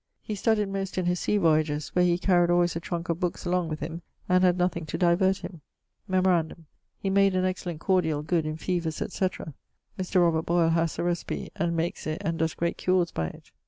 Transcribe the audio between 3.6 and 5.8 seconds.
with him, and had nothing to divert him.